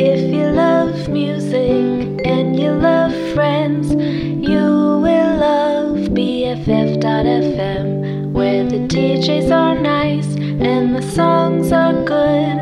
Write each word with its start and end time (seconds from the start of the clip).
If 0.00 0.32
you 0.32 0.50
love 0.50 1.08
music 1.08 2.20
and 2.24 2.56
you 2.56 2.70
love 2.70 3.12
friends, 3.34 3.90
you 3.90 5.00
will 5.02 5.36
love 5.36 5.96
BFF.FM, 6.14 8.30
where 8.32 8.64
the 8.64 8.78
DJs 8.78 9.50
are 9.50 9.74
nice 9.74 10.36
and 10.36 10.94
the 10.94 11.02
songs 11.02 11.72
are 11.72 11.94
good, 12.04 12.58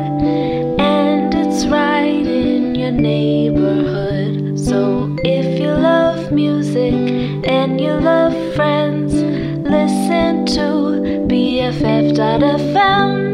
and 0.79 1.31
it's 1.35 1.67
right 1.67 2.25
in 2.25 2.73
your 2.73 2.89
neighborhood. 2.91 4.59
So 4.59 5.15
if 5.23 5.59
you 5.59 5.69
love 5.69 6.31
music 6.31 6.95
and 7.47 7.79
you 7.79 7.93
love 7.93 8.33
friends, 8.55 9.13
listen 9.13 10.47
to 10.47 11.27
BFF.FM. 11.29 13.26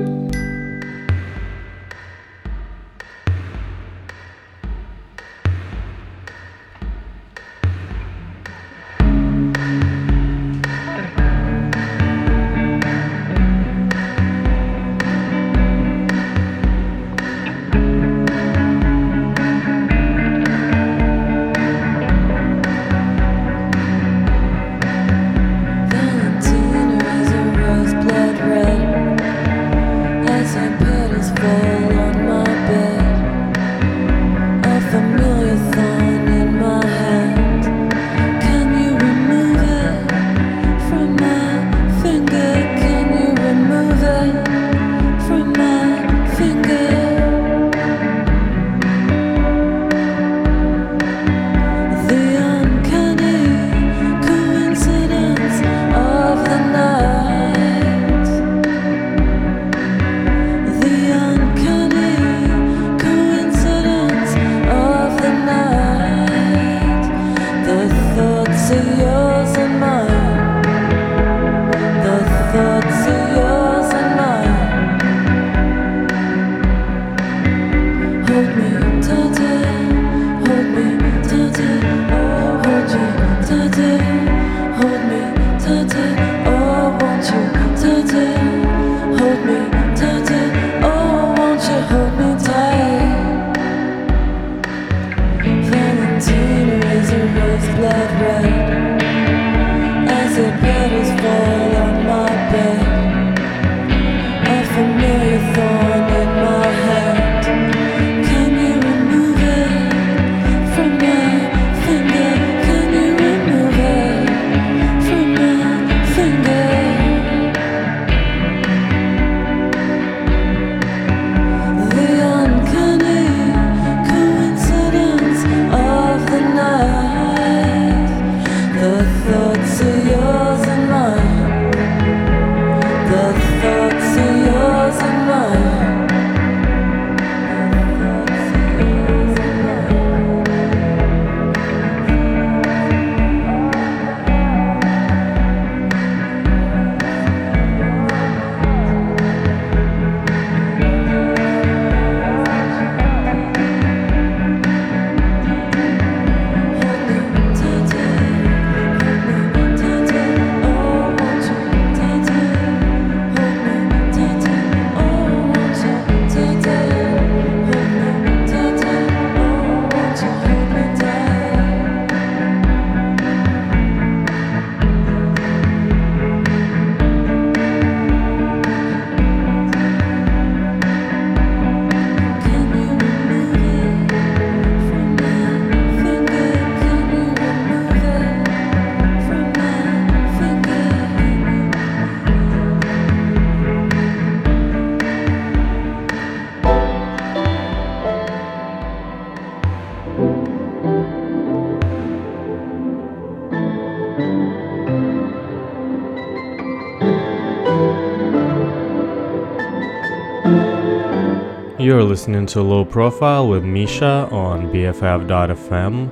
You're 211.83 212.01
listening 212.01 212.45
to 212.45 212.61
Low 212.61 212.85
Profile 212.85 213.49
with 213.49 213.65
Misha 213.65 214.29
on 214.31 214.71
BFF.fm. 214.71 216.11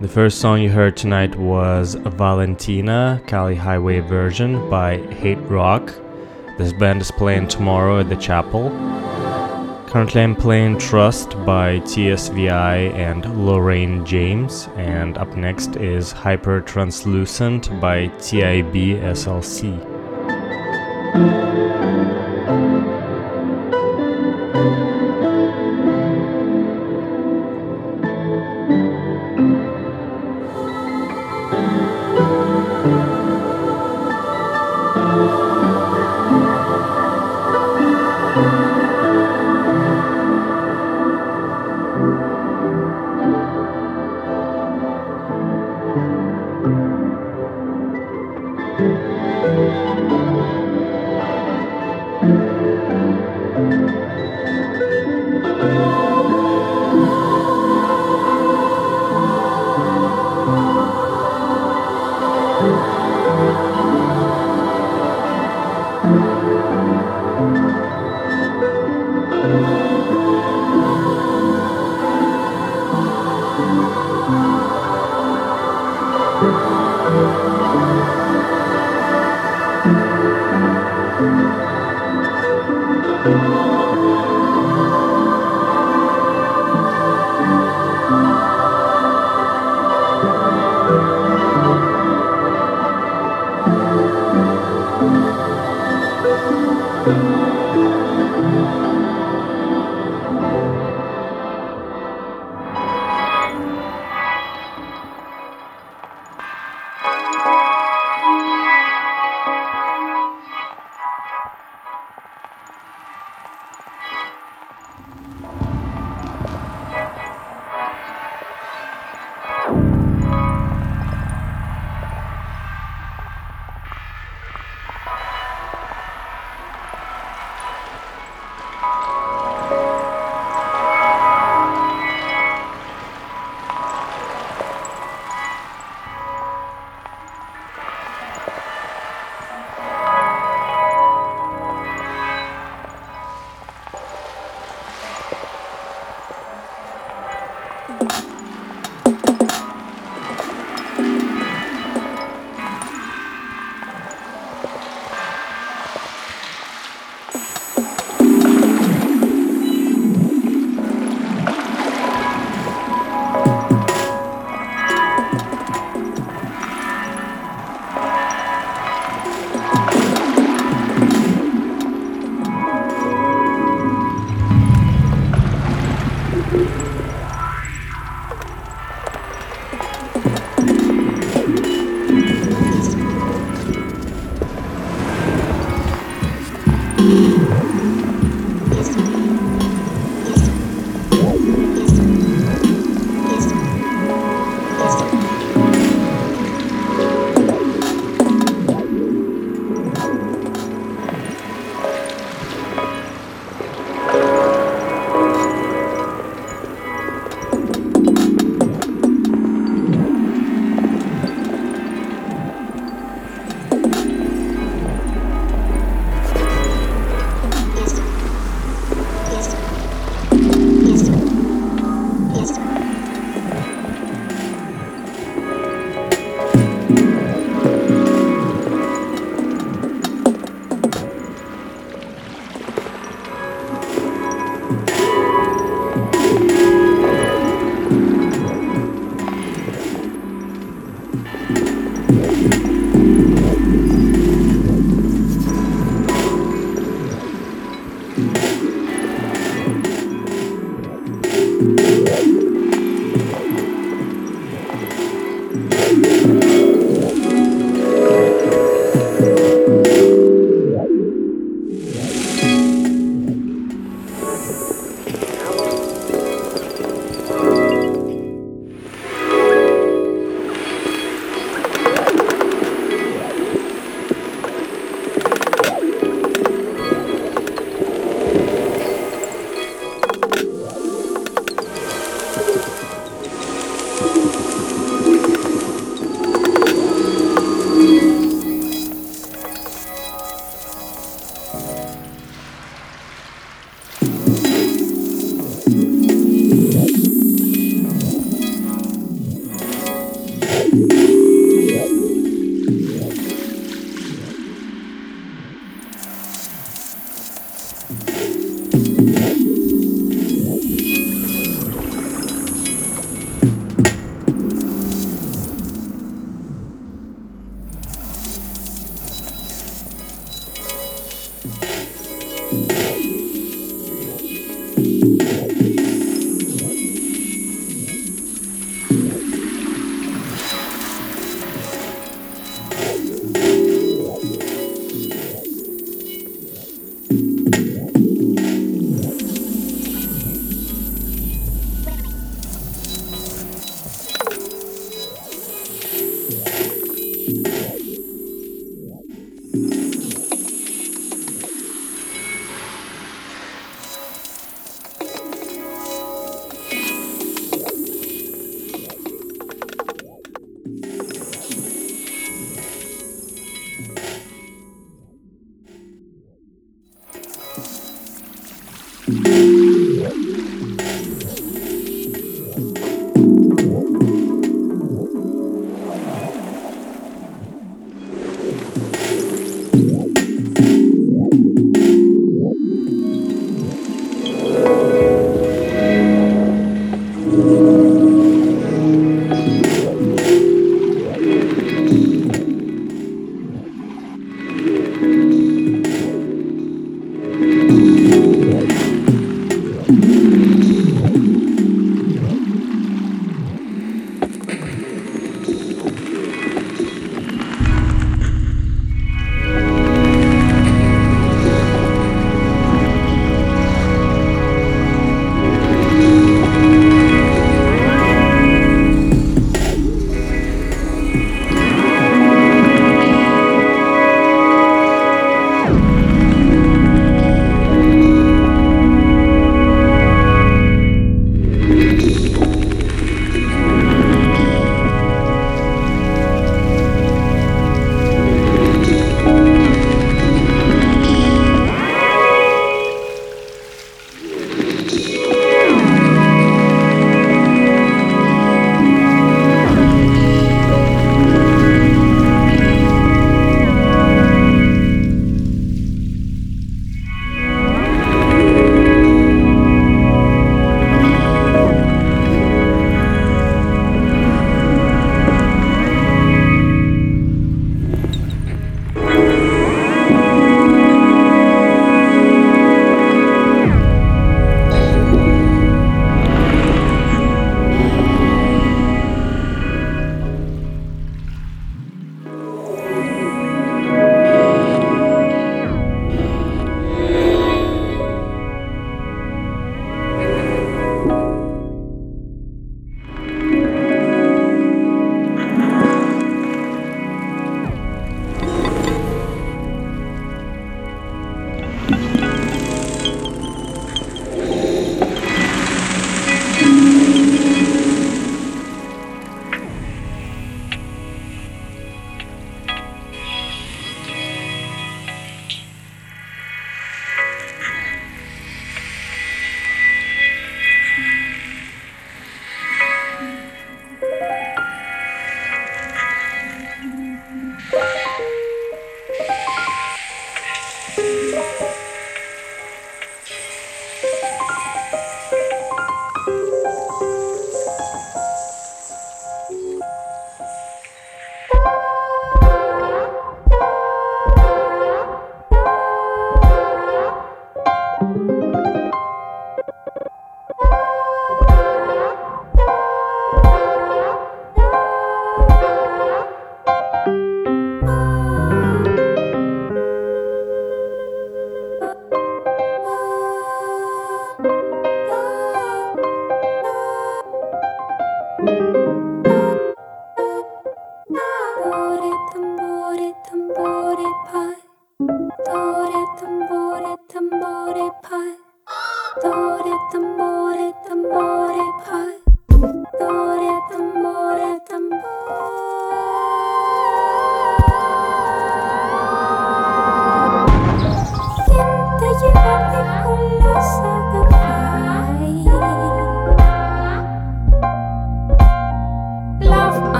The 0.00 0.08
first 0.08 0.40
song 0.40 0.60
you 0.60 0.68
heard 0.68 0.96
tonight 0.96 1.36
was 1.36 1.94
Valentina, 1.94 3.22
Cali 3.28 3.54
Highway 3.54 4.00
version 4.00 4.68
by 4.68 4.96
HTRK. 4.98 6.58
This 6.58 6.72
band 6.72 7.02
is 7.02 7.12
playing 7.12 7.46
tomorrow 7.46 8.00
at 8.00 8.08
the 8.08 8.16
chapel. 8.16 8.70
Currently, 9.86 10.22
I'm 10.22 10.34
playing 10.34 10.78
Trust 10.78 11.36
by 11.46 11.78
TSVI 11.78 12.92
and 12.92 13.22
Loraine 13.46 14.04
James, 14.04 14.68
and 14.74 15.16
up 15.18 15.36
next 15.36 15.76
is 15.76 16.12
Hypertranslucent 16.12 17.80
by 17.80 18.08
TIB 18.18 18.98
SLC. 19.14 19.89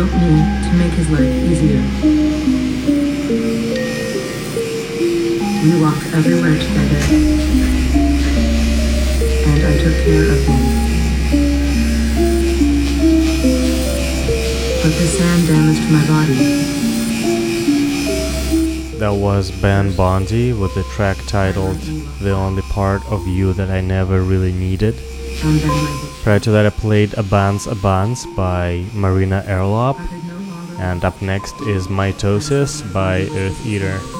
help 0.00 0.12
me 0.22 0.32
to 0.64 0.72
make 0.78 0.92
his 0.94 1.10
life 1.10 1.28
easier. 1.44 1.82
We 5.62 5.72
walked 5.82 6.06
everywhere 6.14 6.56
together, 6.58 7.00
and 9.44 9.60
I 9.62 9.76
took 9.76 9.96
care 10.06 10.24
of 10.32 10.40
him. 10.46 10.60
But 14.82 14.92
the 14.96 15.06
sand 15.06 15.46
damaged 15.46 15.92
my 15.92 16.06
body. 16.06 16.38
That 18.96 19.12
was 19.12 19.50
Ben 19.50 19.94
Bondy 19.94 20.54
with 20.54 20.74
the 20.74 20.84
track 20.94 21.18
titled 21.26 21.76
The 22.22 22.30
Only 22.30 22.62
Part 22.62 23.04
of 23.12 23.26
You 23.26 23.52
That 23.52 23.68
I 23.68 23.82
Never 23.82 24.22
Really 24.22 24.52
Needed. 24.52 24.94
Prior 26.22 26.38
to 26.40 26.50
that, 26.50 26.66
I 26.66 26.70
played 26.70 27.14
Abans 27.14 27.66
Abans 27.66 28.26
by 28.36 28.84
Marina 28.92 29.42
Herlop, 29.46 29.98
and 30.78 31.04
up 31.04 31.20
next 31.22 31.54
is 31.62 31.88
Mitosis 31.88 32.82
by 32.92 33.24
Eartheater. 33.24 34.19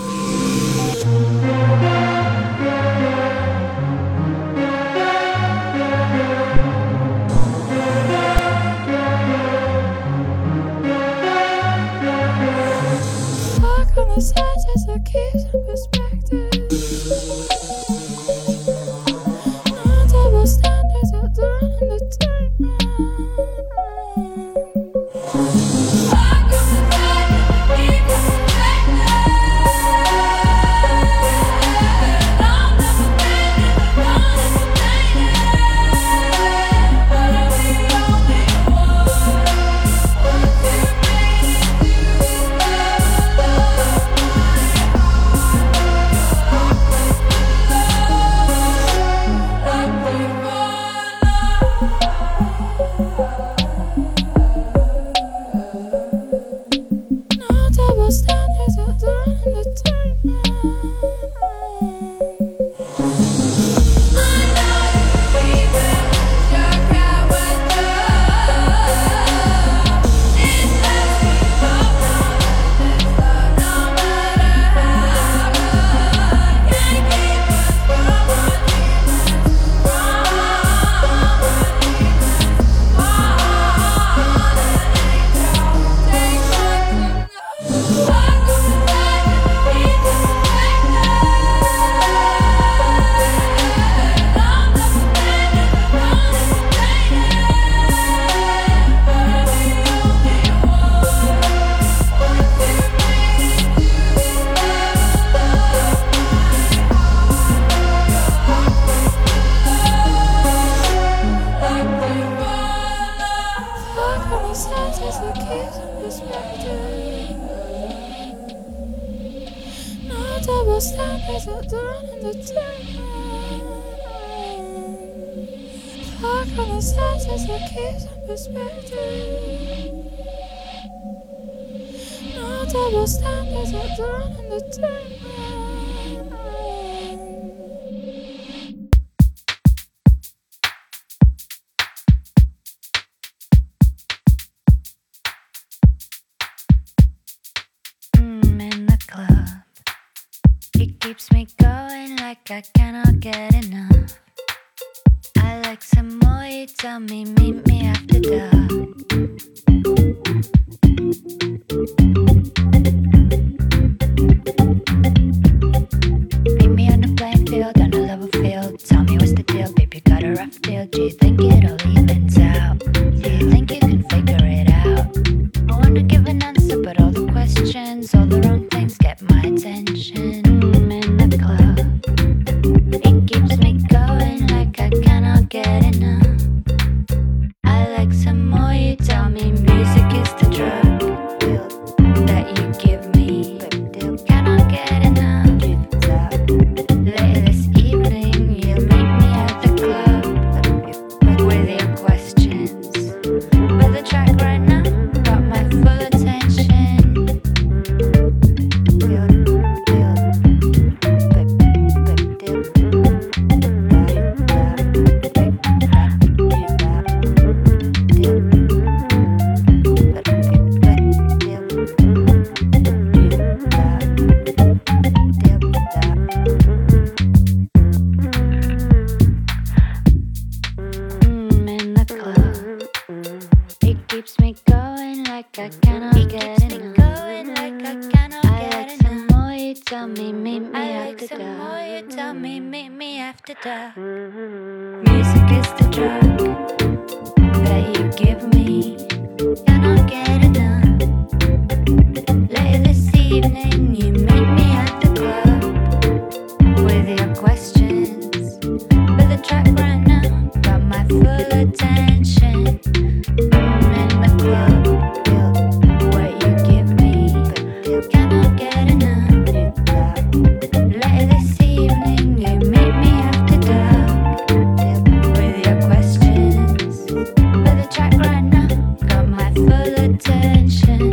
attention 279.89 281.13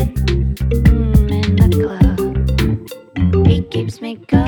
mm, 0.70 1.32
in 1.32 1.56
the 1.56 1.70
club. 1.84 3.48
He 3.48 3.62
keeps 3.64 4.02
me 4.02 4.16
going. 4.16 4.47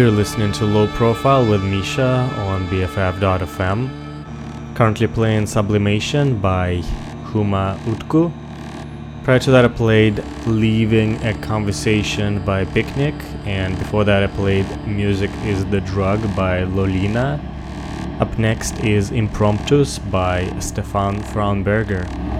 You're 0.00 0.10
listening 0.10 0.50
to 0.52 0.64
Low 0.64 0.86
Profile 0.86 1.46
with 1.46 1.62
Misha 1.62 2.26
on 2.48 2.66
BFF.fm. 2.68 4.74
Currently 4.74 5.06
playing 5.08 5.46
Sublimation 5.46 6.40
by 6.40 6.76
Hüma 7.26 7.76
Utku. 7.80 8.32
Prior 9.24 9.38
to 9.40 9.50
that, 9.50 9.66
I 9.66 9.68
played 9.68 10.24
Leaving 10.46 11.22
a 11.22 11.34
Conversation 11.42 12.42
by 12.46 12.64
Picnic, 12.64 13.14
and 13.44 13.78
before 13.78 14.04
that, 14.04 14.22
I 14.22 14.28
played 14.28 14.64
Music 14.86 15.30
is 15.44 15.66
the 15.66 15.82
Drug 15.82 16.34
by 16.34 16.62
Lolina. 16.62 17.38
Up 18.20 18.38
next 18.38 18.82
is 18.82 19.10
Impromptus 19.10 19.98
by 19.98 20.50
Stefan 20.60 21.20
Fraunberger. 21.20 22.39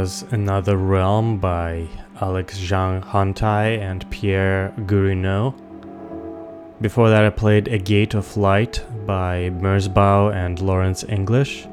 Was 0.00 0.24
Another 0.30 0.78
Realm 0.78 1.36
by 1.36 1.86
Alex 2.22 2.58
Zhang 2.58 3.04
Hungtai 3.04 3.78
and 3.78 4.10
Pierre 4.10 4.72
Guerineau. 4.86 5.52
Before 6.80 7.10
that, 7.10 7.22
I 7.22 7.28
played 7.28 7.68
A 7.68 7.76
Gate 7.76 8.14
of 8.14 8.34
Light 8.38 8.82
by 9.04 9.50
Merzbow 9.50 10.34
and 10.34 10.58
Lawrence 10.58 11.04
English. 11.04 11.66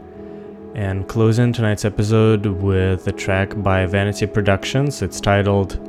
And 0.75 1.07
closing 1.07 1.53
tonight's 1.53 1.85
episode 1.85 2.45
with 2.45 3.07
a 3.07 3.13
track 3.13 3.53
by 3.63 3.85
Vanity 3.85 4.25
Productions. 4.25 5.01
It's 5.01 5.21
titled 5.21 5.79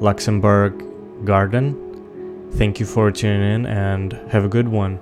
Luxembourg 0.00 0.72
Garden. 1.26 1.76
Thank 2.52 2.80
you 2.80 2.86
for 2.86 3.12
tuning 3.12 3.42
in 3.42 3.66
and 3.66 4.14
have 4.30 4.46
a 4.46 4.48
good 4.48 4.68
one. 4.68 4.98